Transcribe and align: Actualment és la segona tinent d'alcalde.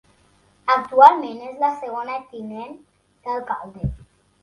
Actualment 0.75 1.45
és 1.49 1.61
la 1.65 1.71
segona 1.83 2.17
tinent 2.35 2.75
d'alcalde. 3.29 3.97